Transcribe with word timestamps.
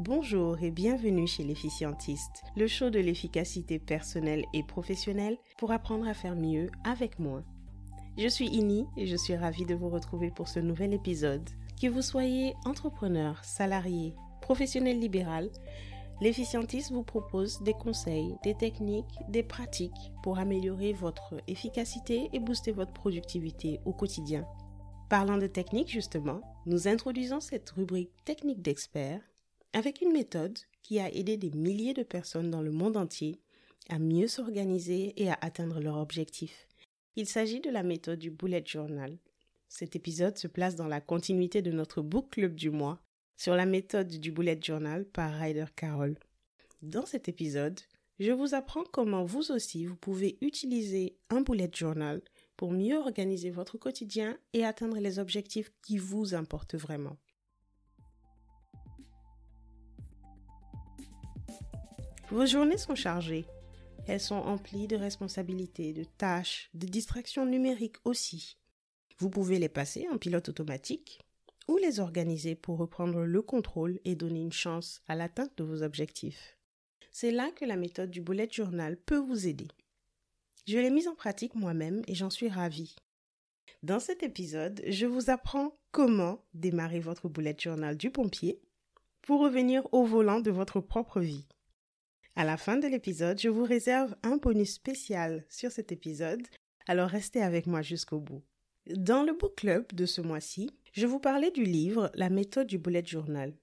Bonjour 0.00 0.62
et 0.62 0.70
bienvenue 0.70 1.26
chez 1.26 1.42
l'efficientiste, 1.42 2.44
le 2.56 2.68
show 2.68 2.88
de 2.88 3.00
l'efficacité 3.00 3.80
personnelle 3.80 4.44
et 4.54 4.62
professionnelle 4.62 5.36
pour 5.58 5.72
apprendre 5.72 6.06
à 6.06 6.14
faire 6.14 6.36
mieux 6.36 6.70
avec 6.84 7.18
moins. 7.18 7.42
Je 8.16 8.28
suis 8.28 8.46
Ini 8.46 8.86
et 8.96 9.08
je 9.08 9.16
suis 9.16 9.34
ravie 9.34 9.66
de 9.66 9.74
vous 9.74 9.88
retrouver 9.88 10.30
pour 10.30 10.46
ce 10.46 10.60
nouvel 10.60 10.94
épisode. 10.94 11.50
Que 11.82 11.88
vous 11.88 12.00
soyez 12.00 12.54
entrepreneur, 12.64 13.44
salarié, 13.44 14.14
professionnel 14.40 15.00
libéral, 15.00 15.50
l'efficientiste 16.20 16.92
vous 16.92 17.02
propose 17.02 17.60
des 17.62 17.74
conseils, 17.74 18.36
des 18.44 18.54
techniques, 18.54 19.18
des 19.28 19.42
pratiques 19.42 20.12
pour 20.22 20.38
améliorer 20.38 20.92
votre 20.92 21.34
efficacité 21.48 22.30
et 22.32 22.38
booster 22.38 22.70
votre 22.70 22.92
productivité 22.92 23.80
au 23.84 23.92
quotidien. 23.92 24.46
Parlant 25.08 25.38
de 25.38 25.48
technique 25.48 25.90
justement, 25.90 26.40
nous 26.66 26.86
introduisons 26.86 27.40
cette 27.40 27.70
rubrique 27.70 28.12
technique 28.24 28.62
d'experts 28.62 29.27
avec 29.72 30.00
une 30.00 30.12
méthode 30.12 30.58
qui 30.82 31.00
a 31.00 31.12
aidé 31.12 31.36
des 31.36 31.50
milliers 31.50 31.94
de 31.94 32.02
personnes 32.02 32.50
dans 32.50 32.62
le 32.62 32.70
monde 32.70 32.96
entier 32.96 33.40
à 33.88 33.98
mieux 33.98 34.28
s'organiser 34.28 35.14
et 35.16 35.30
à 35.30 35.38
atteindre 35.40 35.80
leurs 35.80 35.98
objectifs. 35.98 36.66
Il 37.16 37.26
s'agit 37.26 37.60
de 37.60 37.70
la 37.70 37.82
méthode 37.82 38.18
du 38.18 38.30
bullet 38.30 38.62
journal. 38.64 39.18
Cet 39.68 39.96
épisode 39.96 40.38
se 40.38 40.48
place 40.48 40.76
dans 40.76 40.86
la 40.86 41.00
continuité 41.00 41.62
de 41.62 41.72
notre 41.72 42.00
book 42.00 42.30
club 42.30 42.54
du 42.54 42.70
mois 42.70 43.00
sur 43.36 43.54
la 43.54 43.66
méthode 43.66 44.08
du 44.08 44.32
bullet 44.32 44.58
journal 44.62 45.04
par 45.04 45.32
Ryder 45.32 45.66
Carroll. 45.76 46.18
Dans 46.82 47.06
cet 47.06 47.28
épisode, 47.28 47.80
je 48.18 48.32
vous 48.32 48.54
apprends 48.54 48.84
comment 48.92 49.24
vous 49.24 49.52
aussi 49.52 49.84
vous 49.84 49.96
pouvez 49.96 50.38
utiliser 50.40 51.16
un 51.30 51.40
bullet 51.40 51.70
journal 51.72 52.22
pour 52.56 52.72
mieux 52.72 52.96
organiser 52.96 53.50
votre 53.50 53.78
quotidien 53.78 54.36
et 54.52 54.64
atteindre 54.64 54.98
les 54.98 55.18
objectifs 55.18 55.70
qui 55.82 55.98
vous 55.98 56.34
importent 56.34 56.74
vraiment. 56.74 57.16
Vos 62.30 62.44
journées 62.44 62.76
sont 62.76 62.94
chargées. 62.94 63.46
Elles 64.06 64.20
sont 64.20 64.34
emplies 64.34 64.86
de 64.86 64.96
responsabilités, 64.96 65.94
de 65.94 66.04
tâches, 66.04 66.68
de 66.74 66.86
distractions 66.86 67.46
numériques 67.46 67.96
aussi. 68.04 68.58
Vous 69.18 69.30
pouvez 69.30 69.58
les 69.58 69.70
passer 69.70 70.06
en 70.12 70.18
pilote 70.18 70.50
automatique 70.50 71.22
ou 71.68 71.78
les 71.78 72.00
organiser 72.00 72.54
pour 72.54 72.76
reprendre 72.76 73.24
le 73.24 73.42
contrôle 73.42 73.98
et 74.04 74.14
donner 74.14 74.42
une 74.42 74.52
chance 74.52 75.00
à 75.08 75.14
l'atteinte 75.14 75.56
de 75.56 75.64
vos 75.64 75.82
objectifs. 75.82 76.58
C'est 77.10 77.30
là 77.30 77.50
que 77.50 77.64
la 77.64 77.76
méthode 77.76 78.10
du 78.10 78.20
bullet 78.20 78.48
journal 78.50 78.98
peut 78.98 79.18
vous 79.18 79.46
aider. 79.46 79.68
Je 80.66 80.76
l'ai 80.76 80.90
mise 80.90 81.08
en 81.08 81.14
pratique 81.14 81.54
moi-même 81.54 82.02
et 82.08 82.14
j'en 82.14 82.30
suis 82.30 82.50
ravie. 82.50 82.94
Dans 83.82 84.00
cet 84.00 84.22
épisode, 84.22 84.82
je 84.86 85.06
vous 85.06 85.30
apprends 85.30 85.78
comment 85.92 86.44
démarrer 86.52 87.00
votre 87.00 87.30
bullet 87.30 87.56
journal 87.58 87.96
du 87.96 88.10
pompier 88.10 88.60
pour 89.22 89.40
revenir 89.40 89.82
au 89.92 90.04
volant 90.04 90.40
de 90.40 90.50
votre 90.50 90.80
propre 90.80 91.20
vie. 91.20 91.46
À 92.38 92.44
la 92.44 92.56
fin 92.56 92.76
de 92.76 92.86
l'épisode, 92.86 93.40
je 93.40 93.48
vous 93.48 93.64
réserve 93.64 94.14
un 94.22 94.36
bonus 94.36 94.74
spécial 94.74 95.44
sur 95.48 95.72
cet 95.72 95.90
épisode, 95.90 96.46
alors 96.86 97.08
restez 97.08 97.42
avec 97.42 97.66
moi 97.66 97.82
jusqu'au 97.82 98.20
bout. 98.20 98.44
Dans 98.86 99.24
le 99.24 99.32
book 99.32 99.56
club 99.56 99.92
de 99.92 100.06
ce 100.06 100.20
mois-ci, 100.20 100.70
je 100.92 101.08
vous 101.08 101.18
parlais 101.18 101.50
du 101.50 101.64
livre 101.64 102.12
La 102.14 102.30
méthode 102.30 102.68
du 102.68 102.78
bullet 102.78 103.04
journal. 103.04 103.54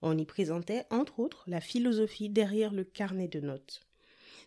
On 0.00 0.16
y 0.16 0.24
présentait 0.24 0.84
entre 0.88 1.20
autres 1.20 1.44
la 1.46 1.60
philosophie 1.60 2.30
derrière 2.30 2.72
le 2.72 2.84
carnet 2.84 3.28
de 3.28 3.40
notes. 3.40 3.82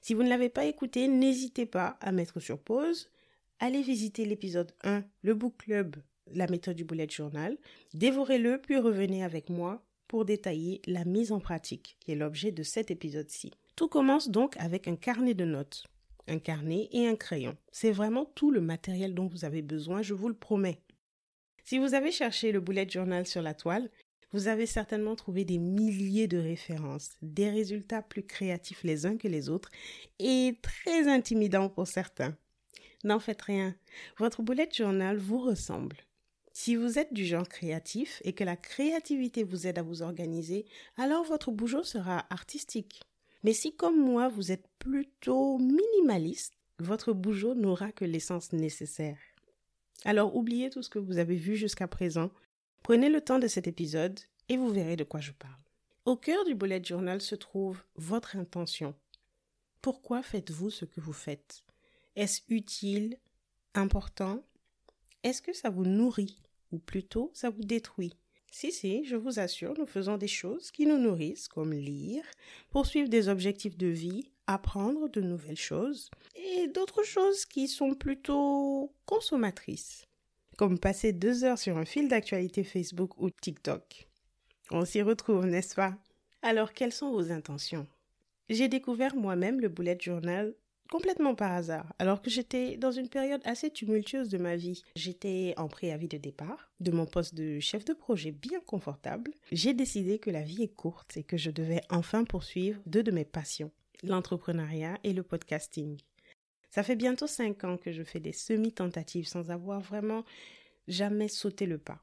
Si 0.02 0.16
vous 0.16 0.24
ne 0.24 0.30
l'avez 0.30 0.50
pas 0.50 0.66
écouté, 0.66 1.08
n'hésitez 1.08 1.68
pas 1.68 2.00
à 2.02 2.12
mettre 2.12 2.40
sur 2.40 2.58
pause. 2.58 3.12
Allez 3.60 3.84
visiter 3.84 4.26
l'épisode 4.26 4.72
1, 4.84 5.04
le 5.22 5.36
book 5.36 5.58
club, 5.60 5.96
la 6.34 6.48
méthode 6.48 6.76
du 6.76 6.86
bullet 6.86 7.08
journal. 7.08 7.56
Dévorez-le, 7.94 8.60
puis 8.60 8.80
revenez 8.80 9.24
avec 9.24 9.52
moi 9.52 9.86
pour 10.08 10.26
détailler 10.26 10.82
la 10.88 11.06
mise 11.06 11.32
en 11.32 11.40
pratique, 11.40 11.98
qui 12.00 12.14
est 12.14 12.16
l'objet 12.16 12.52
de 12.52 12.64
cet 12.64 12.90
épisode-ci. 12.90 13.52
Tout 13.76 13.90
commence 13.90 14.30
donc 14.30 14.56
avec 14.58 14.88
un 14.88 14.96
carnet 14.96 15.34
de 15.34 15.44
notes, 15.44 15.84
un 16.28 16.40
carnet 16.40 16.88
et 16.92 17.08
un 17.08 17.18
crayon. 17.18 17.58
C'est 17.74 17.92
vraiment 17.92 18.24
tout 18.24 18.50
le 18.50 18.62
matériel 18.62 19.14
dont 19.14 19.28
vous 19.28 19.44
avez 19.44 19.62
besoin, 19.62 20.02
je 20.02 20.14
vous 20.14 20.30
le 20.30 20.36
promets. 20.36 20.80
Si 21.66 21.78
vous 21.78 21.94
avez 21.94 22.12
cherché 22.12 22.54
le 22.54 22.62
bullet 22.62 22.88
journal 22.88 23.28
sur 23.28 23.42
la 23.42 23.54
toile, 23.54 23.90
vous 24.32 24.48
avez 24.48 24.66
certainement 24.66 25.16
trouvé 25.16 25.44
des 25.44 25.58
milliers 25.58 26.28
de 26.28 26.38
références, 26.38 27.12
des 27.22 27.50
résultats 27.50 28.02
plus 28.02 28.24
créatifs 28.24 28.84
les 28.84 29.06
uns 29.06 29.18
que 29.18 29.28
les 29.28 29.50
autres 29.50 29.72
et 30.20 30.58
très 30.62 31.08
intimidants 31.08 31.70
pour 31.70 31.88
certains. 31.88 32.38
N'en 33.04 33.20
faites 33.20 33.42
rien, 33.42 33.76
votre 34.18 34.42
bullet 34.42 34.70
journal 34.72 35.18
vous 35.18 35.40
ressemble. 35.40 35.98
Si 36.54 36.78
vous 36.78 36.98
êtes 36.98 37.14
du 37.14 37.26
genre 37.26 37.48
créatif 37.48 38.22
et 38.24 38.32
que 38.32 38.46
la 38.46 38.56
créativité 38.56 39.44
vous 39.44 39.68
aide 39.68 39.80
à 39.80 39.84
vous 39.84 40.02
organiser, 40.02 40.66
alors 40.98 41.26
votre 41.26 41.52
bougeot 41.52 41.84
sera 41.84 42.26
artistique. 42.30 43.05
Mais 43.46 43.54
si 43.54 43.76
comme 43.76 44.04
moi 44.04 44.28
vous 44.28 44.52
êtes 44.52 44.68
plutôt 44.80 45.60
minimaliste, 45.60 46.56
votre 46.80 47.14
bougeot 47.14 47.54
n'aura 47.54 47.92
que 47.92 48.04
l'essence 48.04 48.52
nécessaire. 48.54 49.20
Alors 50.04 50.36
oubliez 50.36 50.72
tout 50.72 50.82
ce 50.82 50.90
que 50.90 50.98
vous 50.98 51.20
avez 51.20 51.36
vu 51.36 51.56
jusqu'à 51.56 51.88
présent 51.88 52.32
Prenez 52.82 53.08
le 53.08 53.22
temps 53.22 53.38
de 53.38 53.48
cet 53.48 53.68
épisode 53.68 54.20
et 54.50 54.58
vous 54.58 54.70
verrez 54.70 54.96
de 54.96 55.04
quoi 55.04 55.20
je 55.20 55.32
parle. 55.32 55.62
Au 56.06 56.16
cœur 56.16 56.44
du 56.46 56.56
bullet 56.56 56.84
journal 56.84 57.22
se 57.22 57.36
trouve 57.36 57.84
votre 57.98 58.36
intention. 58.36 58.96
Pourquoi 59.80 60.24
faites-vous 60.24 60.72
ce 60.72 60.86
que 60.86 61.00
vous 61.00 61.14
faites? 61.14 61.64
Est-ce 62.16 62.42
utile? 62.50 63.20
Important? 63.76 64.44
Est-ce 65.22 65.44
que 65.44 65.54
ça 65.54 65.70
vous 65.70 65.86
nourrit? 65.86 66.42
Ou 66.72 66.80
plutôt 66.80 67.30
ça 67.36 67.52
vous 67.52 67.64
détruit? 67.64 68.18
Si, 68.58 68.72
si, 68.72 69.04
je 69.04 69.18
vous 69.18 69.38
assure, 69.40 69.74
nous 69.78 69.86
faisons 69.86 70.16
des 70.16 70.30
choses 70.30 70.72
qui 70.72 70.86
nous 70.86 70.98
nourrissent, 70.98 71.50
comme 71.50 71.74
lire, 71.74 72.24
poursuivre 72.70 73.10
des 73.10 73.28
objectifs 73.28 73.76
de 73.76 73.88
vie, 73.88 74.32
apprendre 74.48 75.10
de 75.10 75.20
nouvelles 75.20 75.58
choses, 75.58 76.10
et 76.36 76.70
d'autres 76.70 77.04
choses 77.04 77.44
qui 77.44 77.68
sont 77.68 77.96
plutôt 77.96 78.94
consommatrices 79.06 80.06
comme 80.56 80.80
passer 80.80 81.12
deux 81.12 81.44
heures 81.44 81.58
sur 81.58 81.78
un 81.78 81.84
fil 81.84 82.08
d'actualité 82.08 82.64
Facebook 82.64 83.18
ou 83.18 83.30
TikTok. 83.30 84.08
On 84.72 84.86
s'y 84.86 85.02
retrouve, 85.02 85.48
n'est-ce 85.48 85.76
pas? 85.76 85.98
Alors, 86.42 86.72
quelles 86.72 86.94
sont 86.94 87.12
vos 87.12 87.34
intentions? 87.34 87.88
J'ai 88.48 88.70
découvert 88.70 89.18
moi-même 89.18 89.60
le 89.60 89.68
bullet 89.68 89.98
journal 90.00 90.56
complètement 90.90 91.36
par 91.36 91.52
hasard, 91.52 91.94
alors 92.00 92.22
que 92.22 92.30
j'étais 92.30 92.78
dans 92.78 92.92
une 92.92 93.10
période 93.10 93.42
assez 93.46 93.70
tumultueuse 93.70 94.30
de 94.30 94.38
ma 94.38 94.56
vie. 94.56 94.84
J'étais 94.96 95.54
en 95.58 95.68
préavis 95.68 96.08
de 96.08 96.18
départ 96.18 96.72
de 96.80 96.92
mon 96.92 97.06
poste 97.06 97.36
de 97.36 97.60
chef 97.60 97.86
de 97.86 97.94
projet 97.94 98.32
bien 98.32 98.60
confortable. 98.62 99.32
J'ai 99.52 99.74
décidé 99.74 100.20
que 100.20 100.30
la 100.30 100.42
vie 100.42 100.64
est 100.64 100.76
courte 100.76 101.18
et 101.18 101.24
que 101.24 101.38
je 101.38 101.52
devais 101.52 101.82
enfin 101.90 102.24
poursuivre 102.24 102.82
deux 102.86 103.04
de 103.04 103.12
mes 103.12 103.26
passions, 103.26 103.72
l'entrepreneuriat 104.04 104.98
et 105.04 105.14
le 105.14 105.24
podcasting. 105.24 105.98
Ça 106.70 106.84
fait 106.84 106.96
bientôt 106.96 107.28
cinq 107.28 107.64
ans 107.64 107.78
que 107.78 107.92
je 107.92 108.04
fais 108.04 108.20
des 108.20 108.34
semi-tentatives 108.34 109.28
sans 109.28 109.50
avoir 109.50 109.80
vraiment 109.80 110.26
jamais 110.88 111.30
sauté 111.30 111.66
le 111.66 111.78
pas. 111.78 112.02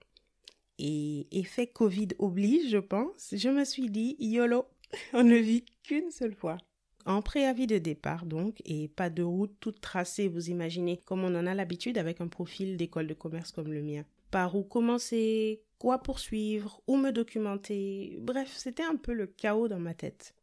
Et 0.78 1.28
effet 1.30 1.66
Covid 1.66 2.08
oblige, 2.18 2.70
je 2.70 2.78
pense, 2.78 3.28
je 3.32 3.48
me 3.48 3.64
suis 3.64 3.90
dit, 3.90 4.16
YOLO, 4.18 4.66
on 5.12 5.22
ne 5.22 5.36
vit 5.36 5.64
qu'une 5.82 6.10
seule 6.10 6.34
fois. 6.34 6.56
En 7.04 7.22
préavis 7.22 7.66
de 7.66 7.78
départ 7.78 8.26
donc, 8.26 8.60
et 8.64 8.88
pas 8.88 9.10
de 9.10 9.22
route 9.22 9.54
toute 9.60 9.80
tracée, 9.80 10.28
vous 10.28 10.50
imaginez, 10.50 10.98
comme 10.98 11.24
on 11.24 11.34
en 11.34 11.46
a 11.46 11.54
l'habitude 11.54 11.98
avec 11.98 12.20
un 12.20 12.28
profil 12.28 12.76
d'école 12.76 13.06
de 13.06 13.14
commerce 13.14 13.50
comme 13.50 13.72
le 13.72 13.82
mien. 13.82 14.04
Par 14.30 14.56
où 14.56 14.62
commencer, 14.62 15.62
quoi 15.78 15.98
poursuivre, 15.98 16.80
où 16.86 16.96
me 16.96 17.10
documenter, 17.10 18.16
bref, 18.20 18.54
c'était 18.56 18.84
un 18.84 18.96
peu 18.96 19.12
le 19.12 19.26
chaos 19.26 19.68
dans 19.68 19.80
ma 19.80 19.94
tête. 19.94 20.34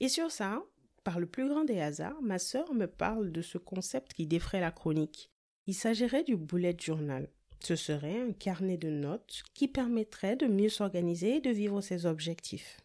Et 0.00 0.08
sur 0.08 0.30
ça, 0.30 0.62
par 1.02 1.18
le 1.18 1.26
plus 1.26 1.48
grand 1.48 1.64
des 1.64 1.80
hasards, 1.80 2.20
ma 2.20 2.38
sœur 2.38 2.74
me 2.74 2.86
parle 2.86 3.32
de 3.32 3.40
ce 3.40 3.58
concept 3.58 4.12
qui 4.12 4.26
défraie 4.26 4.60
la 4.60 4.70
chronique. 4.70 5.30
Il 5.66 5.74
s'agirait 5.74 6.24
du 6.24 6.36
bullet 6.36 6.76
journal. 6.78 7.28
Ce 7.60 7.74
serait 7.74 8.20
un 8.20 8.32
carnet 8.32 8.76
de 8.76 8.90
notes 8.90 9.42
qui 9.54 9.66
permettrait 9.66 10.36
de 10.36 10.46
mieux 10.46 10.68
s'organiser 10.68 11.36
et 11.36 11.40
de 11.40 11.50
vivre 11.50 11.80
ses 11.80 12.06
objectifs. 12.06 12.80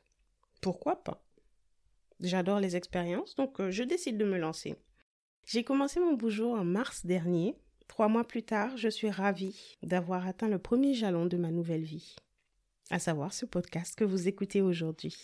Pourquoi 0.62 1.04
pas? 1.04 1.24
J'adore 2.22 2.60
les 2.60 2.76
expériences, 2.76 3.36
donc 3.36 3.60
euh, 3.60 3.72
je 3.72 3.84
décide 3.84 4.18
de 4.18 4.26
me 4.26 4.38
lancer. 4.38 4.76
J'ai 5.46 5.64
commencé 5.64 6.00
mon 6.00 6.14
bougeot 6.14 6.56
en 6.56 6.64
mars 6.64 7.06
dernier. 7.06 7.56
Trois 7.88 8.08
mois 8.08 8.24
plus 8.24 8.44
tard, 8.44 8.78
je 8.78 8.90
suis 8.90 9.10
ravie 9.10 9.78
d'avoir 9.82 10.28
atteint 10.28 10.48
le 10.48 10.60
premier 10.60 10.94
jalon 10.94 11.26
de 11.26 11.36
ma 11.38 11.52
nouvelle 11.52 11.84
vie, 11.84 12.16
à 12.90 13.00
savoir 13.00 13.34
ce 13.34 13.46
podcast 13.46 13.96
que 13.96 14.04
vous 14.04 14.28
écoutez 14.28 14.62
aujourd'hui. 14.62 15.16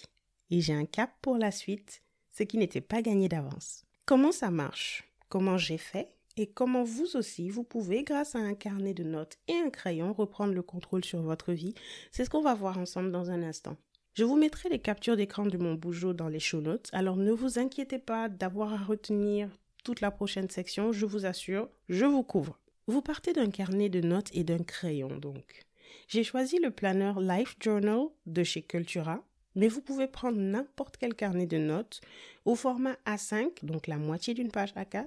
Et 0.49 0.59
j'ai 0.59 0.73
un 0.73 0.85
cap 0.85 1.11
pour 1.21 1.37
la 1.37 1.51
suite 1.51 2.01
ce 2.31 2.43
qui 2.43 2.57
n'était 2.57 2.81
pas 2.81 3.01
gagné 3.01 3.29
d'avance. 3.29 3.85
Comment 4.05 4.31
ça 4.31 4.51
marche? 4.51 5.07
Comment 5.29 5.57
j'ai 5.57 5.77
fait? 5.77 6.09
Et 6.35 6.47
comment 6.47 6.83
vous 6.83 7.15
aussi, 7.15 7.49
vous 7.49 7.63
pouvez, 7.63 8.03
grâce 8.03 8.35
à 8.35 8.39
un 8.39 8.53
carnet 8.53 8.93
de 8.93 9.03
notes 9.03 9.37
et 9.47 9.55
un 9.55 9.69
crayon, 9.69 10.13
reprendre 10.13 10.53
le 10.53 10.61
contrôle 10.61 11.03
sur 11.03 11.21
votre 11.21 11.51
vie? 11.51 11.73
C'est 12.11 12.25
ce 12.25 12.29
qu'on 12.29 12.41
va 12.41 12.53
voir 12.53 12.77
ensemble 12.77 13.11
dans 13.11 13.31
un 13.31 13.43
instant. 13.43 13.75
Je 14.17 14.23
vous 14.23 14.35
mettrai 14.35 14.69
les 14.69 14.79
captures 14.79 15.15
d'écran 15.15 15.45
de 15.45 15.59
mon 15.59 15.75
bougeot 15.75 16.13
dans 16.13 16.27
les 16.27 16.39
show 16.39 16.59
notes, 16.59 16.89
alors 16.91 17.17
ne 17.17 17.31
vous 17.31 17.59
inquiétez 17.59 17.99
pas 17.99 18.29
d'avoir 18.29 18.73
à 18.73 18.83
retenir 18.83 19.47
toute 19.83 20.01
la 20.01 20.09
prochaine 20.09 20.49
section, 20.49 20.91
je 20.91 21.05
vous 21.05 21.27
assure, 21.27 21.69
je 21.87 22.03
vous 22.03 22.23
couvre. 22.23 22.57
Vous 22.87 23.03
partez 23.03 23.31
d'un 23.31 23.51
carnet 23.51 23.89
de 23.89 24.01
notes 24.01 24.29
et 24.33 24.43
d'un 24.43 24.63
crayon 24.63 25.19
donc. 25.19 25.67
J'ai 26.07 26.23
choisi 26.23 26.57
le 26.57 26.71
planeur 26.71 27.19
Life 27.19 27.57
Journal 27.61 28.07
de 28.25 28.43
chez 28.43 28.63
Cultura 28.63 29.23
mais 29.53 29.67
vous 29.67 29.81
pouvez 29.81 30.07
prendre 30.07 30.39
n'importe 30.39 30.97
quel 30.97 31.13
carnet 31.15 31.47
de 31.47 31.57
notes 31.57 32.01
au 32.45 32.55
format 32.55 32.95
A5, 33.05 33.65
donc 33.65 33.87
la 33.87 33.97
moitié 33.97 34.33
d'une 34.35 34.51
page 34.51 34.73
A4, 34.75 35.05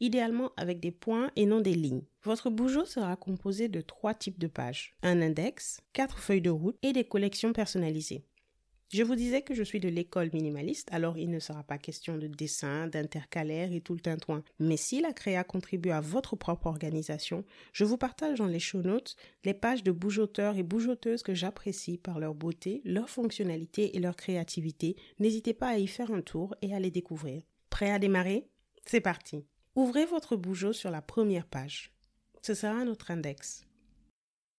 idéalement 0.00 0.52
avec 0.56 0.80
des 0.80 0.90
points 0.90 1.30
et 1.36 1.46
non 1.46 1.60
des 1.60 1.74
lignes. 1.74 2.04
Votre 2.22 2.50
bougeot 2.50 2.84
sera 2.84 3.16
composé 3.16 3.68
de 3.68 3.80
trois 3.80 4.14
types 4.14 4.38
de 4.38 4.46
pages, 4.46 4.94
un 5.02 5.20
index, 5.22 5.80
quatre 5.92 6.18
feuilles 6.18 6.40
de 6.40 6.50
route 6.50 6.76
et 6.82 6.92
des 6.92 7.04
collections 7.04 7.52
personnalisées. 7.52 8.24
Je 8.92 9.02
vous 9.02 9.16
disais 9.16 9.42
que 9.42 9.52
je 9.52 9.64
suis 9.64 9.80
de 9.80 9.88
l'école 9.88 10.30
minimaliste, 10.32 10.88
alors 10.92 11.18
il 11.18 11.28
ne 11.28 11.40
sera 11.40 11.64
pas 11.64 11.76
question 11.76 12.18
de 12.18 12.28
dessin, 12.28 12.86
d'intercalaire 12.86 13.72
et 13.72 13.80
tout 13.80 13.94
le 13.94 14.00
tintouin. 14.00 14.44
Mais 14.60 14.76
si 14.76 15.00
la 15.00 15.12
créa 15.12 15.42
contribue 15.42 15.90
à 15.90 16.00
votre 16.00 16.36
propre 16.36 16.68
organisation, 16.68 17.44
je 17.72 17.84
vous 17.84 17.98
partage 17.98 18.38
dans 18.38 18.46
les 18.46 18.60
show 18.60 18.82
notes 18.82 19.16
les 19.44 19.54
pages 19.54 19.82
de 19.82 19.90
bougoteurs 19.90 20.56
et 20.56 20.62
bougoteuses 20.62 21.24
que 21.24 21.34
j'apprécie 21.34 21.98
par 21.98 22.20
leur 22.20 22.34
beauté, 22.34 22.80
leur 22.84 23.10
fonctionnalité 23.10 23.96
et 23.96 23.98
leur 23.98 24.14
créativité. 24.14 24.94
N'hésitez 25.18 25.52
pas 25.52 25.70
à 25.70 25.78
y 25.78 25.88
faire 25.88 26.12
un 26.12 26.22
tour 26.22 26.54
et 26.62 26.72
à 26.72 26.78
les 26.78 26.92
découvrir. 26.92 27.42
Prêt 27.70 27.90
à 27.90 27.98
démarrer? 27.98 28.46
C'est 28.86 29.00
parti. 29.00 29.44
Ouvrez 29.76 30.06
votre 30.06 30.36
bougeot 30.36 30.72
sur 30.72 30.90
la 30.90 31.02
première 31.02 31.46
page. 31.46 31.92
Ce 32.40 32.54
sera 32.54 32.82
notre 32.86 33.10
index. 33.10 33.66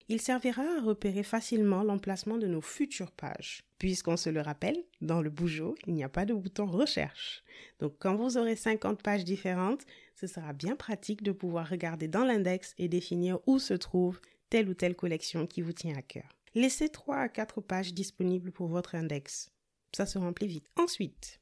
Il 0.09 0.21
servira 0.21 0.61
à 0.61 0.79
repérer 0.79 1.23
facilement 1.23 1.81
l'emplacement 1.81 2.37
de 2.37 2.45
nos 2.45 2.61
futures 2.61 3.11
pages. 3.11 3.63
Puisqu'on 3.79 4.15
se 4.15 4.29
le 4.29 4.41
rappelle, 4.41 4.77
dans 5.01 5.23
le 5.23 5.31
bougeot, 5.31 5.73
il 5.87 5.95
n'y 5.95 6.03
a 6.03 6.09
pas 6.09 6.25
de 6.25 6.35
bouton 6.35 6.67
recherche. 6.67 7.43
Donc 7.79 7.95
quand 7.97 8.15
vous 8.15 8.37
aurez 8.37 8.55
50 8.55 9.01
pages 9.01 9.23
différentes, 9.23 9.87
ce 10.15 10.27
sera 10.27 10.53
bien 10.53 10.75
pratique 10.75 11.23
de 11.23 11.31
pouvoir 11.31 11.67
regarder 11.67 12.07
dans 12.07 12.23
l'index 12.23 12.75
et 12.77 12.87
définir 12.87 13.39
où 13.47 13.57
se 13.57 13.73
trouve 13.73 14.21
telle 14.51 14.69
ou 14.69 14.75
telle 14.75 14.95
collection 14.95 15.47
qui 15.47 15.61
vous 15.61 15.73
tient 15.73 15.97
à 15.97 16.03
cœur. 16.03 16.29
Laissez 16.53 16.89
3 16.89 17.17
à 17.17 17.27
4 17.27 17.59
pages 17.61 17.95
disponibles 17.95 18.51
pour 18.51 18.67
votre 18.67 18.93
index. 18.93 19.51
Ça 19.95 20.05
se 20.05 20.19
remplit 20.19 20.47
vite. 20.47 20.69
Ensuite, 20.75 21.39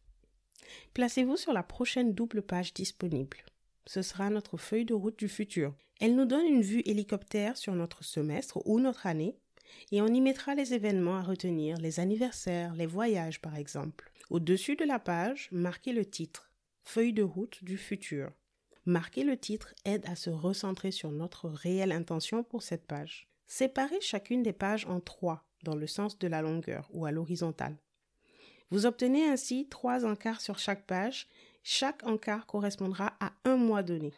placez-vous 0.94 1.36
sur 1.36 1.52
la 1.52 1.62
prochaine 1.62 2.14
double 2.14 2.42
page 2.42 2.74
disponible. 2.74 3.44
Ce 3.86 4.02
sera 4.02 4.30
notre 4.30 4.58
feuille 4.58 4.86
de 4.86 4.94
route 4.94 5.18
du 5.18 5.30
futur. 5.30 5.74
Elle 6.02 6.16
nous 6.16 6.26
donne 6.26 6.46
une 6.46 6.62
vue 6.62 6.82
hélicoptère 6.86 7.58
sur 7.58 7.74
notre 7.74 8.04
semestre 8.04 8.62
ou 8.66 8.80
notre 8.80 9.06
année 9.06 9.38
et 9.92 10.02
on 10.02 10.08
y 10.08 10.22
mettra 10.22 10.56
les 10.56 10.74
événements 10.74 11.18
à 11.18 11.24
retenir, 11.24 11.78
les 11.78 12.00
anniversaires, 12.00 12.74
les 12.76 12.86
voyages 12.86 13.42
par 13.42 13.56
exemple. 13.56 14.12
Au-dessus 14.30 14.76
de 14.76 14.86
la 14.86 15.00
page, 15.00 15.50
marquez 15.52 15.94
le 15.94 16.06
titre 16.06 16.52
Feuille 16.82 17.14
de 17.14 17.24
route 17.24 17.64
du 17.64 17.78
futur. 17.78 18.32
Marquer 18.86 19.24
le 19.24 19.38
titre 19.38 19.74
aide 19.86 20.06
à 20.08 20.16
se 20.16 20.30
recentrer 20.30 20.92
sur 20.92 21.12
notre 21.12 21.50
réelle 21.50 21.92
intention 21.92 22.44
pour 22.44 22.62
cette 22.62 22.86
page. 22.86 23.28
Séparez 23.48 24.02
chacune 24.02 24.44
des 24.44 24.54
pages 24.54 24.86
en 24.86 25.00
trois 25.00 25.46
dans 25.64 25.76
le 25.76 25.88
sens 25.88 26.20
de 26.20 26.28
la 26.28 26.42
longueur 26.42 26.88
ou 26.94 27.06
à 27.06 27.12
l'horizontale. 27.12 27.78
Vous 28.70 28.86
obtenez 28.86 29.28
ainsi 29.28 29.68
trois 29.70 30.06
encarts 30.06 30.42
sur 30.42 30.60
chaque 30.60 30.86
page. 30.86 31.28
Chaque 31.68 32.06
encart 32.06 32.46
correspondra 32.46 33.18
à 33.20 33.34
un 33.44 33.58
mois 33.58 33.82
donné. 33.82 34.14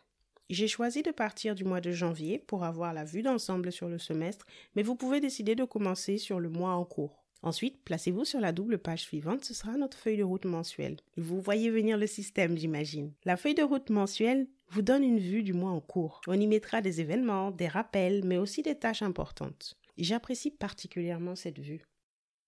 J'ai 0.49 0.67
choisi 0.67 1.01
de 1.01 1.11
partir 1.11 1.55
du 1.55 1.63
mois 1.63 1.79
de 1.79 1.93
janvier 1.93 2.39
pour 2.39 2.65
avoir 2.65 2.93
la 2.93 3.05
vue 3.05 3.21
d'ensemble 3.21 3.71
sur 3.71 3.87
le 3.87 3.99
semestre, 3.99 4.45
mais 4.75 4.83
vous 4.83 4.95
pouvez 4.95 5.21
décider 5.21 5.55
de 5.55 5.63
commencer 5.63 6.17
sur 6.17 6.41
le 6.41 6.49
mois 6.49 6.73
en 6.73 6.83
cours. 6.83 7.23
Ensuite, 7.43 7.81
placez-vous 7.85 8.25
sur 8.25 8.41
la 8.41 8.51
double 8.51 8.79
page 8.79 9.03
suivante, 9.03 9.45
ce 9.45 9.53
sera 9.53 9.77
notre 9.77 9.97
feuille 9.97 10.17
de 10.17 10.25
route 10.25 10.43
mensuelle. 10.43 10.97
Vous 11.15 11.39
voyez 11.39 11.69
venir 11.69 11.97
le 11.97 12.05
système, 12.05 12.57
j'imagine. 12.57 13.13
La 13.23 13.37
feuille 13.37 13.55
de 13.55 13.63
route 13.63 13.89
mensuelle 13.91 14.49
vous 14.71 14.81
donne 14.81 15.05
une 15.05 15.19
vue 15.19 15.43
du 15.43 15.53
mois 15.53 15.71
en 15.71 15.79
cours. 15.79 16.19
On 16.27 16.37
y 16.37 16.47
mettra 16.47 16.81
des 16.81 16.99
événements, 16.99 17.51
des 17.51 17.69
rappels, 17.69 18.25
mais 18.25 18.37
aussi 18.37 18.61
des 18.61 18.75
tâches 18.75 19.03
importantes. 19.03 19.77
J'apprécie 19.97 20.51
particulièrement 20.51 21.37
cette 21.37 21.59
vue. 21.59 21.85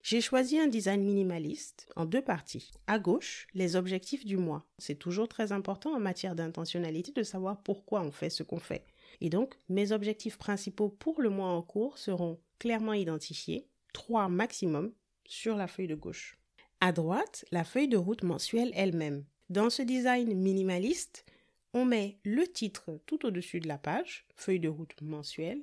J'ai 0.02 0.22
choisi 0.22 0.58
un 0.58 0.66
design 0.66 1.02
minimaliste 1.02 1.86
en 1.94 2.06
deux 2.06 2.22
parties. 2.22 2.70
À 2.86 2.98
gauche, 2.98 3.46
les 3.52 3.76
objectifs 3.76 4.24
du 4.24 4.38
mois. 4.38 4.66
C'est 4.78 4.98
toujours 4.98 5.28
très 5.28 5.52
important 5.52 5.94
en 5.94 6.00
matière 6.00 6.34
d'intentionnalité 6.34 7.12
de 7.12 7.22
savoir 7.22 7.62
pourquoi 7.62 8.00
on 8.00 8.10
fait 8.10 8.30
ce 8.30 8.42
qu'on 8.42 8.58
fait. 8.58 8.86
Et 9.20 9.28
donc, 9.28 9.56
mes 9.68 9.92
objectifs 9.92 10.38
principaux 10.38 10.88
pour 10.88 11.20
le 11.20 11.28
mois 11.28 11.50
en 11.50 11.60
cours 11.60 11.98
seront 11.98 12.40
clairement 12.58 12.94
identifiés, 12.94 13.68
trois 13.92 14.28
maximum, 14.28 14.92
sur 15.26 15.56
la 15.56 15.66
feuille 15.66 15.86
de 15.86 15.94
gauche. 15.94 16.38
À 16.80 16.92
droite, 16.92 17.44
la 17.52 17.64
feuille 17.64 17.88
de 17.88 17.98
route 17.98 18.22
mensuelle 18.22 18.72
elle-même. 18.74 19.24
Dans 19.50 19.68
ce 19.68 19.82
design 19.82 20.34
minimaliste, 20.34 21.26
on 21.74 21.84
met 21.84 22.18
le 22.24 22.46
titre 22.46 23.00
tout 23.04 23.26
au-dessus 23.26 23.60
de 23.60 23.68
la 23.68 23.78
page, 23.78 24.26
feuille 24.34 24.60
de 24.60 24.68
route 24.68 25.00
mensuelle, 25.02 25.62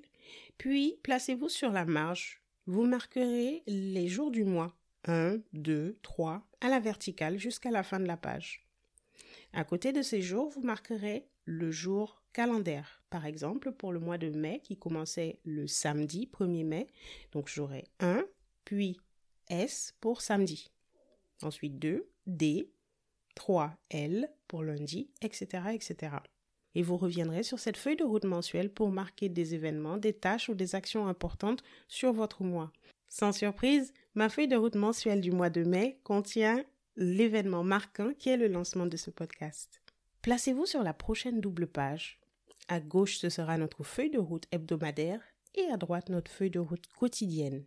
puis 0.58 1.00
placez-vous 1.04 1.50
sur 1.50 1.72
la 1.72 1.86
marge 1.86 2.42
vous 2.68 2.86
marquerez 2.86 3.64
les 3.66 4.10
jours 4.10 4.30
du 4.30 4.44
mois 4.44 4.76
1, 5.06 5.38
2, 5.54 5.98
3 6.04 6.46
à 6.60 6.70
la 6.70 6.80
verticale 6.80 7.38
jusqu'à 7.38 7.72
la 7.72 7.82
fin 7.82 8.00
de 8.00 8.06
la 8.06 8.18
page. 8.18 8.68
À 9.54 9.64
côté 9.64 9.94
de 9.94 10.02
ces 10.02 10.22
jours, 10.22 10.50
vous 10.50 10.62
marquerez 10.62 11.30
le 11.46 11.72
jour 11.72 12.22
calendaire. 12.34 13.02
Par 13.10 13.26
exemple, 13.26 13.72
pour 13.72 13.94
le 13.94 14.00
mois 14.00 14.18
de 14.18 14.30
mai 14.30 14.60
qui 14.64 14.78
commençait 14.78 15.40
le 15.46 15.66
samedi 15.66 16.30
1er 16.32 16.66
mai, 16.66 16.88
donc 17.32 17.48
j'aurai 17.48 17.86
1, 18.02 18.26
puis 18.66 19.00
S 19.48 19.96
pour 20.02 20.22
samedi. 20.22 20.70
Ensuite 21.42 21.80
2, 21.80 22.10
D, 22.26 22.70
3, 23.36 23.78
L 23.92 24.30
pour 24.48 24.64
lundi, 24.64 25.10
etc., 25.22 25.70
etc 25.74 26.18
et 26.78 26.84
vous 26.84 26.96
reviendrez 26.96 27.42
sur 27.42 27.58
cette 27.58 27.76
feuille 27.76 27.96
de 27.96 28.04
route 28.04 28.24
mensuelle 28.24 28.70
pour 28.70 28.92
marquer 28.92 29.30
des 29.30 29.56
événements, 29.56 29.98
des 29.98 30.14
tâches 30.14 30.48
ou 30.48 30.54
des 30.54 30.76
actions 30.76 31.08
importantes 31.08 31.64
sur 31.88 32.14
votre 32.14 32.44
mois. 32.44 32.72
Sans 33.10 33.32
surprise, 33.32 33.94
ma 34.14 34.30
feuille 34.30 34.48
de 34.48 34.56
route 34.56 34.76
mensuelle 34.76 35.20
du 35.20 35.32
mois 35.32 35.50
de 35.50 35.64
mai 35.64 36.00
contient 36.04 36.64
l'événement 36.96 37.64
marquant 37.64 38.12
qui 38.20 38.30
est 38.30 38.38
le 38.38 38.48
lancement 38.48 38.86
de 38.86 38.96
ce 38.96 39.10
podcast. 39.10 39.82
Placez-vous 40.22 40.68
sur 40.68 40.84
la 40.84 40.94
prochaine 40.94 41.42
double 41.42 41.66
page. 41.66 42.20
À 42.68 42.80
gauche, 42.80 43.18
ce 43.18 43.30
sera 43.30 43.58
notre 43.58 43.82
feuille 43.82 44.12
de 44.12 44.20
route 44.20 44.46
hebdomadaire 44.52 45.22
et 45.56 45.66
à 45.74 45.78
droite, 45.78 46.10
notre 46.10 46.30
feuille 46.30 46.52
de 46.52 46.60
route 46.60 46.86
quotidienne. 47.00 47.66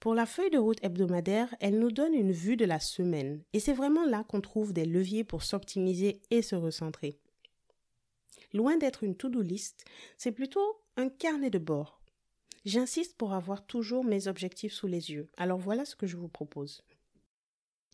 Pour 0.00 0.14
la 0.14 0.26
feuille 0.26 0.50
de 0.50 0.58
route 0.58 0.84
hebdomadaire, 0.84 1.54
elle 1.60 1.78
nous 1.78 1.92
donne 1.92 2.12
une 2.12 2.32
vue 2.32 2.58
de 2.58 2.66
la 2.66 2.78
semaine 2.78 3.42
et 3.54 3.60
c'est 3.60 3.72
vraiment 3.72 4.04
là 4.04 4.22
qu'on 4.24 4.42
trouve 4.42 4.74
des 4.74 4.84
leviers 4.84 5.24
pour 5.24 5.42
s'optimiser 5.42 6.20
et 6.30 6.42
se 6.42 6.56
recentrer. 6.56 7.18
Loin 8.52 8.76
d'être 8.76 9.04
une 9.04 9.16
to-do 9.16 9.42
list, 9.42 9.84
c'est 10.16 10.32
plutôt 10.32 10.80
un 10.96 11.08
carnet 11.08 11.50
de 11.50 11.58
bord. 11.58 12.00
J'insiste 12.64 13.16
pour 13.16 13.32
avoir 13.32 13.66
toujours 13.66 14.04
mes 14.04 14.28
objectifs 14.28 14.72
sous 14.72 14.86
les 14.86 15.12
yeux. 15.12 15.30
Alors 15.36 15.58
voilà 15.58 15.84
ce 15.84 15.96
que 15.96 16.06
je 16.06 16.16
vous 16.16 16.28
propose. 16.28 16.82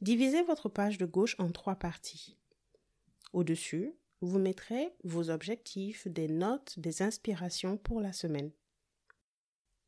Divisez 0.00 0.42
votre 0.42 0.68
page 0.68 0.98
de 0.98 1.06
gauche 1.06 1.36
en 1.38 1.50
trois 1.50 1.76
parties. 1.76 2.36
Au-dessus, 3.32 3.92
vous 4.20 4.38
mettrez 4.38 4.92
vos 5.04 5.30
objectifs, 5.30 6.08
des 6.08 6.28
notes, 6.28 6.78
des 6.78 7.02
inspirations 7.02 7.76
pour 7.76 8.00
la 8.00 8.12
semaine. 8.12 8.50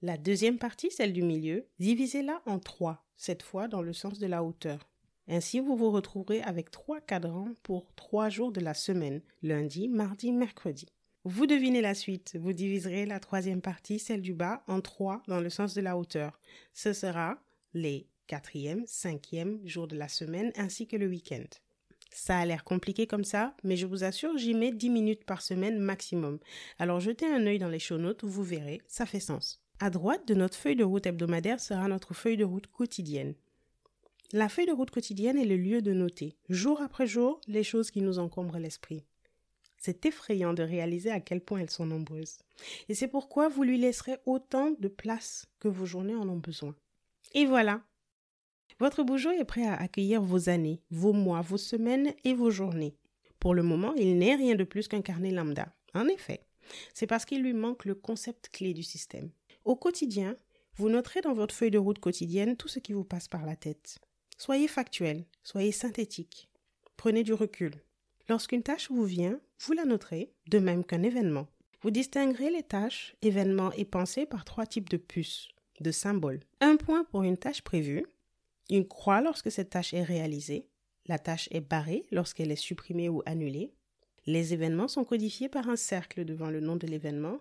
La 0.01 0.17
deuxième 0.17 0.59
partie, 0.59 0.91
celle 0.91 1.13
du 1.13 1.23
milieu, 1.23 1.67
divisez-la 1.79 2.41
en 2.47 2.59
trois, 2.61 3.05
cette 3.17 3.43
fois 3.43 3.69
dans 3.69 3.83
le 3.83 3.93
sens 3.93 4.19
de 4.19 4.27
la 4.27 4.45
hauteur. 4.45 4.89
Ainsi, 5.29 5.61
vous 5.61 5.77
vous 5.77 5.91
retrouverez 5.91 6.41
avec 6.43 6.71
trois 6.71 7.01
cadrans 7.01 7.53
pour 7.63 7.93
trois 7.95 8.31
jours 8.31 8.51
de 8.51 8.61
la 8.61 8.75
semaine, 8.75 9.21
lundi, 9.43 9.89
mardi, 9.89 10.33
mercredi. 10.33 10.87
Vous 11.25 11.47
devinez 11.47 11.83
la 11.83 11.95
suite. 11.95 12.37
Vous 12.41 12.55
diviserez 12.55 13.05
la 13.05 13.21
troisième 13.21 13.61
partie, 13.61 13.99
celle 13.99 14.23
du 14.23 14.33
bas, 14.33 14.63
en 14.67 14.81
trois 14.81 15.23
dans 15.29 15.41
le 15.41 15.51
sens 15.51 15.75
de 15.75 15.83
la 15.83 15.99
hauteur. 15.99 16.41
Ce 16.73 16.93
sera 16.93 17.39
les 17.75 18.07
quatrième, 18.27 18.85
cinquième 18.87 19.59
jours 19.67 19.89
de 19.89 19.97
la 19.97 20.09
semaine 20.09 20.53
ainsi 20.57 20.87
que 20.87 20.97
le 20.97 21.09
week-end. 21.09 21.45
Ça 22.13 22.39
a 22.39 22.47
l'air 22.47 22.65
compliqué 22.65 23.07
comme 23.07 23.25
ça, 23.25 23.55
mais 23.65 23.77
je 23.77 23.87
vous 23.87 24.05
assure, 24.05 24.37
j'y 24.39 24.55
mets 24.55 24.73
10 24.73 24.91
minutes 24.91 25.25
par 25.25 25.43
semaine 25.43 25.79
maximum. 25.79 26.39
Alors 26.79 27.01
jetez 27.01 27.27
un 27.27 27.47
œil 27.47 27.59
dans 27.59 27.69
les 27.69 27.79
show 27.79 27.99
notes, 27.99 28.25
vous 28.25 28.43
verrez, 28.43 28.81
ça 28.87 29.07
fait 29.07 29.21
sens. 29.21 29.63
À 29.81 29.91
droite 29.91 30.27
de 30.27 30.35
notre 30.35 30.57
feuille 30.57 30.77
de 30.77 30.85
route 30.85 31.07
hebdomadaire 31.07 31.61
sera 31.61 31.89
notre 31.89 32.15
feuille 32.15 32.37
de 32.37 32.45
route 32.45 32.67
quotidienne. 32.69 33.35
La 34.35 34.51
feuille 34.51 34.67
de 34.67 34.73
route 34.73 34.91
quotidienne 34.91 35.39
est 35.39 35.47
le 35.47 35.57
lieu 35.57 35.81
de 35.81 35.95
noter, 35.95 36.37
jour 36.51 36.83
après 36.83 37.07
jour, 37.07 37.41
les 37.47 37.63
choses 37.65 37.91
qui 37.91 38.03
nous 38.03 38.19
encombrent 38.19 38.59
l'esprit. 38.59 39.07
C'est 39.79 40.05
effrayant 40.05 40.53
de 40.53 40.63
réaliser 40.63 41.11
à 41.11 41.21
quel 41.21 41.41
point 41.41 41.61
elles 41.61 41.71
sont 41.71 41.87
nombreuses. 41.87 42.37
Et 42.91 42.95
c'est 42.95 43.09
pourquoi 43.09 43.49
vous 43.49 43.63
lui 43.63 43.79
laisserez 43.79 44.19
autant 44.27 44.73
de 44.79 44.89
place 44.89 45.47
que 45.61 45.69
vos 45.69 45.87
journées 45.87 46.15
en 46.15 46.29
ont 46.29 46.37
besoin. 46.37 46.75
Et 47.33 47.47
voilà. 47.47 47.81
Votre 48.79 49.03
bougeot 49.03 49.31
est 49.31 49.47
prêt 49.47 49.67
à 49.67 49.77
accueillir 49.77 50.21
vos 50.21 50.51
années, 50.51 50.83
vos 50.91 51.15
mois, 51.15 51.41
vos 51.41 51.57
semaines 51.57 52.13
et 52.25 52.35
vos 52.35 52.51
journées. 52.51 52.97
Pour 53.41 53.55
le 53.55 53.63
moment, 53.63 53.95
il 53.95 54.19
n'est 54.19 54.35
rien 54.35 54.57
de 54.57 54.65
plus 54.65 54.89
qu'un 54.89 55.01
carnet 55.01 55.31
lambda. 55.31 55.75
En 55.95 56.07
effet, 56.07 56.43
c'est 56.93 57.07
parce 57.07 57.25
qu'il 57.25 57.43
lui 57.43 57.55
manque 57.55 57.87
le 57.87 57.95
concept 57.95 58.51
clé 58.51 58.75
du 58.75 58.83
système. 58.83 59.31
Au 59.65 59.75
quotidien, 59.75 60.37
vous 60.75 60.91
noterez 60.91 61.23
dans 61.23 61.33
votre 61.33 61.55
feuille 61.55 61.71
de 61.71 61.79
route 61.79 61.99
quotidienne 61.99 62.57
tout 62.57 62.69
ce 62.69 62.79
qui 62.79 62.93
vous 62.93 63.05
passe 63.05 63.27
par 63.27 63.47
la 63.47 63.57
tête. 63.57 63.99
Soyez 64.41 64.69
factuel, 64.69 65.25
soyez 65.43 65.73
synthétique. 65.73 66.49
Prenez 66.97 67.25
du 67.25 67.33
recul. 67.33 67.73
Lorsqu'une 68.29 68.63
tâche 68.63 68.89
vous 68.89 69.05
vient, 69.05 69.41
vous 69.59 69.73
la 69.73 69.85
noterez, 69.85 70.33
de 70.49 70.61
même 70.61 70.85
qu'un 70.85 71.03
événement. 71.03 71.49
Vous 71.83 71.91
distinguerez 71.91 72.49
les 72.49 72.63
tâches, 72.63 73.17
événements 73.21 73.73
et 73.73 73.85
pensées 73.85 74.27
par 74.27 74.45
trois 74.45 74.65
types 74.65 74.89
de 74.89 74.97
puces, 74.97 75.49
de 75.81 75.91
symboles. 75.91 76.39
Un 76.61 76.77
point 76.77 77.03
pour 77.03 77.25
une 77.25 77.37
tâche 77.37 77.63
prévue, 77.63 78.07
une 78.71 78.87
croix 78.87 79.21
lorsque 79.21 79.51
cette 79.51 79.71
tâche 79.71 79.93
est 79.93 80.05
réalisée, 80.05 80.69
la 81.07 81.19
tâche 81.19 81.49
est 81.51 81.61
barrée 81.61 82.07
lorsqu'elle 82.13 82.53
est 82.53 82.57
supprimée 82.57 83.09
ou 83.09 83.23
annulée, 83.27 83.73
les 84.27 84.55
événements 84.55 84.89
sont 84.89 85.05
codifiés 85.05 85.49
par 85.49 85.69
un 85.69 85.77
cercle 85.77 86.25
devant 86.25 86.51
le 86.51 86.61
nom 86.61 86.77
de 86.77 86.87
l'événement, 86.87 87.41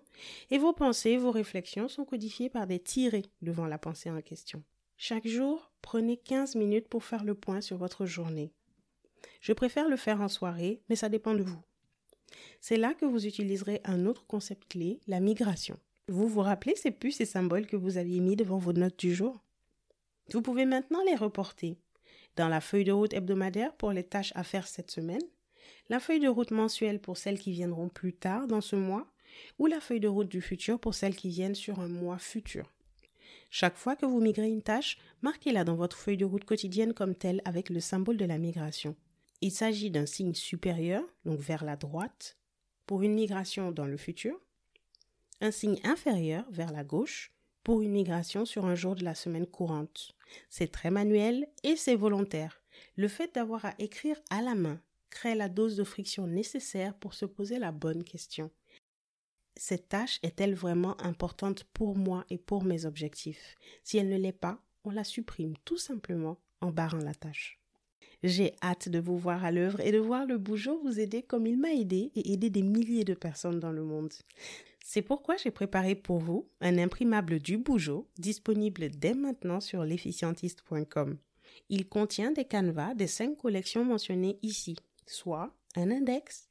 et 0.50 0.58
vos 0.58 0.72
pensées, 0.72 1.16
vos 1.16 1.30
réflexions 1.30 1.86
sont 1.86 2.04
codifiées 2.04 2.48
par 2.48 2.66
des 2.66 2.80
tirés 2.80 3.26
devant 3.40 3.66
la 3.66 3.78
pensée 3.78 4.10
en 4.10 4.20
question. 4.20 4.64
Chaque 5.00 5.28
jour, 5.28 5.70
prenez 5.80 6.16
15 6.16 6.56
minutes 6.56 6.88
pour 6.88 7.04
faire 7.04 7.22
le 7.22 7.36
point 7.36 7.60
sur 7.60 7.76
votre 7.76 8.04
journée. 8.04 8.52
Je 9.40 9.52
préfère 9.52 9.88
le 9.88 9.96
faire 9.96 10.20
en 10.20 10.26
soirée, 10.26 10.82
mais 10.88 10.96
ça 10.96 11.08
dépend 11.08 11.34
de 11.34 11.44
vous. 11.44 11.62
C'est 12.60 12.76
là 12.76 12.94
que 12.94 13.04
vous 13.04 13.24
utiliserez 13.24 13.80
un 13.84 14.06
autre 14.06 14.26
concept 14.26 14.66
clé, 14.68 14.98
la 15.06 15.20
migration. 15.20 15.78
Vous 16.08 16.26
vous 16.26 16.40
rappelez 16.40 16.74
ces 16.74 16.90
puces 16.90 17.20
et 17.20 17.26
symboles 17.26 17.68
que 17.68 17.76
vous 17.76 17.96
aviez 17.96 18.18
mis 18.18 18.34
devant 18.34 18.58
vos 18.58 18.72
notes 18.72 18.98
du 18.98 19.14
jour? 19.14 19.40
Vous 20.32 20.42
pouvez 20.42 20.66
maintenant 20.66 21.04
les 21.04 21.14
reporter 21.14 21.78
dans 22.34 22.48
la 22.48 22.60
feuille 22.60 22.82
de 22.82 22.90
route 22.90 23.14
hebdomadaire 23.14 23.76
pour 23.76 23.92
les 23.92 24.04
tâches 24.04 24.32
à 24.34 24.42
faire 24.42 24.66
cette 24.66 24.90
semaine, 24.90 25.22
la 25.90 26.00
feuille 26.00 26.18
de 26.18 26.28
route 26.28 26.50
mensuelle 26.50 27.00
pour 27.00 27.18
celles 27.18 27.38
qui 27.38 27.52
viendront 27.52 27.88
plus 27.88 28.14
tard 28.14 28.48
dans 28.48 28.60
ce 28.60 28.74
mois, 28.74 29.06
ou 29.60 29.66
la 29.66 29.78
feuille 29.78 30.00
de 30.00 30.08
route 30.08 30.28
du 30.28 30.40
futur 30.40 30.80
pour 30.80 30.94
celles 30.94 31.14
qui 31.14 31.28
viennent 31.28 31.54
sur 31.54 31.78
un 31.78 31.88
mois 31.88 32.18
futur. 32.18 32.72
Chaque 33.50 33.76
fois 33.76 33.96
que 33.96 34.06
vous 34.06 34.20
migrez 34.20 34.48
une 34.48 34.62
tâche, 34.62 34.98
marquez-la 35.22 35.64
dans 35.64 35.76
votre 35.76 35.96
feuille 35.96 36.16
de 36.16 36.24
route 36.24 36.44
quotidienne 36.44 36.92
comme 36.92 37.14
telle 37.14 37.40
avec 37.44 37.70
le 37.70 37.80
symbole 37.80 38.16
de 38.16 38.24
la 38.24 38.38
migration. 38.38 38.94
Il 39.40 39.52
s'agit 39.52 39.90
d'un 39.90 40.06
signe 40.06 40.34
supérieur, 40.34 41.02
donc 41.24 41.40
vers 41.40 41.64
la 41.64 41.76
droite, 41.76 42.36
pour 42.86 43.02
une 43.02 43.14
migration 43.14 43.70
dans 43.70 43.86
le 43.86 43.96
futur, 43.96 44.38
un 45.40 45.50
signe 45.50 45.78
inférieur 45.84 46.44
vers 46.50 46.72
la 46.72 46.84
gauche 46.84 47.32
pour 47.62 47.82
une 47.82 47.92
migration 47.92 48.44
sur 48.44 48.66
un 48.66 48.74
jour 48.74 48.96
de 48.96 49.04
la 49.04 49.14
semaine 49.14 49.46
courante. 49.46 50.16
C'est 50.48 50.72
très 50.72 50.90
manuel 50.90 51.46
et 51.62 51.76
c'est 51.76 51.94
volontaire. 51.94 52.62
Le 52.96 53.08
fait 53.08 53.34
d'avoir 53.34 53.64
à 53.64 53.74
écrire 53.78 54.20
à 54.30 54.42
la 54.42 54.54
main 54.54 54.80
crée 55.10 55.34
la 55.34 55.48
dose 55.48 55.76
de 55.76 55.84
friction 55.84 56.26
nécessaire 56.26 56.94
pour 56.94 57.14
se 57.14 57.24
poser 57.24 57.58
la 57.58 57.72
bonne 57.72 58.04
question. 58.04 58.50
Cette 59.60 59.88
tâche 59.88 60.20
est-elle 60.22 60.54
vraiment 60.54 60.96
importante 61.00 61.64
pour 61.74 61.96
moi 61.96 62.24
et 62.30 62.38
pour 62.38 62.62
mes 62.62 62.84
objectifs? 62.84 63.56
Si 63.82 63.98
elle 63.98 64.08
ne 64.08 64.16
l'est 64.16 64.30
pas, 64.30 64.62
on 64.84 64.90
la 64.90 65.02
supprime 65.02 65.54
tout 65.64 65.76
simplement 65.76 66.38
en 66.60 66.70
barrant 66.70 66.98
la 66.98 67.12
tâche. 67.12 67.58
J'ai 68.22 68.54
hâte 68.62 68.88
de 68.88 69.00
vous 69.00 69.18
voir 69.18 69.44
à 69.44 69.50
l'œuvre 69.50 69.80
et 69.80 69.90
de 69.90 69.98
voir 69.98 70.26
le 70.26 70.38
Bougeot 70.38 70.80
vous 70.84 71.00
aider 71.00 71.24
comme 71.24 71.44
il 71.44 71.58
m'a 71.58 71.72
aidé 71.72 72.12
et 72.14 72.32
aider 72.32 72.50
des 72.50 72.62
milliers 72.62 73.04
de 73.04 73.14
personnes 73.14 73.58
dans 73.58 73.72
le 73.72 73.82
monde. 73.82 74.12
C'est 74.84 75.02
pourquoi 75.02 75.36
j'ai 75.36 75.50
préparé 75.50 75.96
pour 75.96 76.18
vous 76.18 76.48
un 76.60 76.78
imprimable 76.78 77.40
du 77.40 77.58
Bougeot 77.58 78.08
disponible 78.16 78.90
dès 78.90 79.14
maintenant 79.14 79.60
sur 79.60 79.82
l'efficientiste.com. 79.82 81.18
Il 81.68 81.88
contient 81.88 82.30
des 82.30 82.44
canevas 82.44 82.94
des 82.94 83.08
cinq 83.08 83.36
collections 83.36 83.84
mentionnées 83.84 84.38
ici, 84.42 84.76
soit 85.04 85.52
un 85.74 85.90
index, 85.90 86.46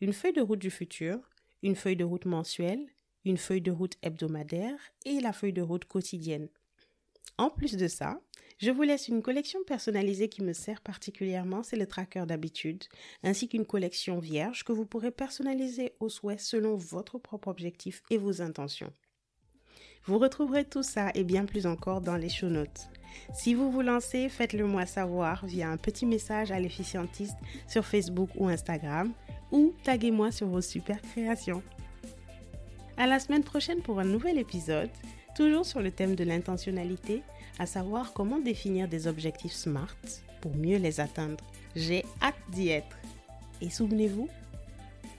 une 0.00 0.12
feuille 0.12 0.32
de 0.32 0.40
route 0.40 0.60
du 0.60 0.70
futur, 0.70 1.18
une 1.62 1.76
feuille 1.76 1.96
de 1.96 2.04
route 2.04 2.26
mensuelle, 2.26 2.86
une 3.24 3.36
feuille 3.36 3.60
de 3.60 3.70
route 3.70 3.96
hebdomadaire 4.02 4.78
et 5.04 5.20
la 5.20 5.32
feuille 5.32 5.52
de 5.52 5.62
route 5.62 5.84
quotidienne. 5.84 6.48
En 7.38 7.50
plus 7.50 7.76
de 7.76 7.88
ça, 7.88 8.20
je 8.58 8.70
vous 8.70 8.82
laisse 8.82 9.08
une 9.08 9.22
collection 9.22 9.58
personnalisée 9.64 10.28
qui 10.28 10.42
me 10.42 10.52
sert 10.52 10.80
particulièrement, 10.82 11.62
c'est 11.62 11.76
le 11.76 11.86
tracker 11.86 12.24
d'habitude, 12.26 12.84
ainsi 13.22 13.48
qu'une 13.48 13.66
collection 13.66 14.18
vierge 14.18 14.64
que 14.64 14.72
vous 14.72 14.86
pourrez 14.86 15.10
personnaliser 15.10 15.94
au 15.98 16.08
souhait 16.08 16.38
selon 16.38 16.76
votre 16.76 17.18
propre 17.18 17.48
objectif 17.48 18.02
et 18.10 18.18
vos 18.18 18.42
intentions. 18.42 18.92
Vous 20.04 20.18
retrouverez 20.18 20.64
tout 20.64 20.82
ça 20.82 21.10
et 21.14 21.24
bien 21.24 21.44
plus 21.44 21.66
encore 21.66 22.00
dans 22.00 22.16
les 22.16 22.28
show 22.28 22.48
notes. 22.48 22.88
Si 23.34 23.54
vous 23.54 23.70
vous 23.70 23.82
lancez, 23.82 24.28
faites-le 24.28 24.66
moi 24.66 24.86
savoir 24.86 25.46
via 25.46 25.68
un 25.68 25.76
petit 25.76 26.06
message 26.06 26.50
à 26.50 26.58
l'efficientiste 26.58 27.36
sur 27.68 27.84
Facebook 27.84 28.30
ou 28.36 28.48
Instagram 28.48 29.12
ou 29.52 29.72
taguez-moi 29.84 30.32
sur 30.32 30.48
vos 30.48 30.60
super 30.60 31.00
créations. 31.00 31.62
À 32.96 33.06
la 33.06 33.20
semaine 33.20 33.44
prochaine 33.44 33.80
pour 33.80 34.00
un 34.00 34.04
nouvel 34.04 34.38
épisode, 34.38 34.90
toujours 35.36 35.64
sur 35.64 35.80
le 35.80 35.90
thème 35.90 36.14
de 36.14 36.24
l'intentionnalité 36.24 37.22
à 37.58 37.66
savoir 37.66 38.12
comment 38.12 38.38
définir 38.38 38.88
des 38.88 39.06
objectifs 39.06 39.52
SMART 39.52 39.96
pour 40.40 40.54
mieux 40.56 40.78
les 40.78 41.00
atteindre. 41.00 41.44
J'ai 41.76 42.04
hâte 42.20 42.34
d'y 42.50 42.70
être. 42.70 42.98
Et 43.60 43.70
souvenez-vous, 43.70 44.28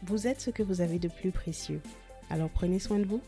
vous 0.04 0.28
êtes 0.28 0.42
ce 0.42 0.50
que 0.50 0.64
vous 0.64 0.82
avez 0.82 1.00
de 1.00 1.08
plus 1.08 1.32
précieux. 1.32 1.82
Alors 2.30 2.50
prenez 2.50 2.80
soin 2.80 3.00
de 3.00 3.06
vous 3.06 3.22